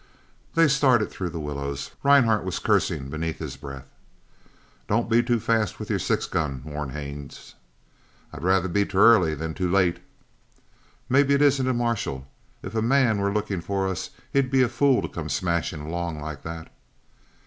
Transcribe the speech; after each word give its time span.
They 0.55 0.67
started 0.67 1.11
through 1.11 1.29
the 1.29 1.39
willows. 1.39 1.91
Rhinehart 2.01 2.43
was 2.43 2.57
cursing 2.57 3.11
beneath 3.11 3.37
his 3.37 3.55
breath. 3.55 3.85
"Don't 4.87 5.07
be 5.11 5.21
too 5.21 5.39
fast 5.39 5.77
with 5.77 5.91
your 5.91 5.99
six 5.99 6.25
gun," 6.25 6.63
warned 6.65 6.93
Haines. 6.93 7.53
"I'd 8.33 8.41
rather 8.41 8.67
be 8.67 8.83
too 8.83 8.97
early 8.97 9.35
than 9.35 9.53
too 9.53 9.69
late." 9.69 9.99
"Maybe 11.07 11.35
it 11.35 11.41
isn't 11.43 11.67
a 11.67 11.73
marshal. 11.75 12.25
If 12.63 12.73
a 12.73 12.81
man 12.81 13.19
were 13.19 13.31
looking 13.31 13.61
for 13.61 13.87
us 13.87 14.09
he'd 14.33 14.49
be 14.49 14.63
a 14.63 14.69
fool 14.69 15.03
to 15.03 15.07
come 15.07 15.29
smashing 15.29 15.81
along 15.81 16.19
like 16.19 16.41
that." 16.41 16.71